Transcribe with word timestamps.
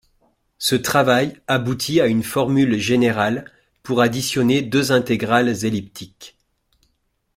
Ce 0.57 0.73
travail 0.73 1.37
aboutit 1.45 2.01
à 2.01 2.07
une 2.07 2.23
formule 2.23 2.79
générale 2.79 3.51
pour 3.83 4.01
additionner 4.01 4.63
deux 4.63 4.91
intégrales 4.91 5.63
elliptiques. 5.63 6.39